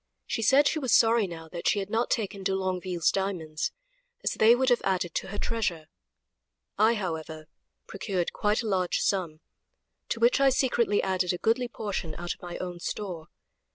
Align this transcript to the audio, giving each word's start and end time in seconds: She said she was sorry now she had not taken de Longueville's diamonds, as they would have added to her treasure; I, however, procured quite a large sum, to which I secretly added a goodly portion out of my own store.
She 0.25 0.41
said 0.41 0.67
she 0.67 0.79
was 0.79 0.95
sorry 0.95 1.27
now 1.27 1.47
she 1.67 1.77
had 1.77 1.91
not 1.91 2.09
taken 2.09 2.41
de 2.41 2.55
Longueville's 2.55 3.11
diamonds, 3.11 3.71
as 4.23 4.31
they 4.31 4.55
would 4.55 4.69
have 4.69 4.81
added 4.83 5.13
to 5.13 5.27
her 5.27 5.37
treasure; 5.37 5.85
I, 6.75 6.95
however, 6.95 7.45
procured 7.85 8.33
quite 8.33 8.63
a 8.63 8.67
large 8.67 8.97
sum, 8.97 9.41
to 10.09 10.19
which 10.19 10.39
I 10.39 10.49
secretly 10.49 11.03
added 11.03 11.33
a 11.33 11.37
goodly 11.37 11.67
portion 11.67 12.15
out 12.15 12.33
of 12.33 12.41
my 12.41 12.57
own 12.57 12.79
store. 12.79 13.27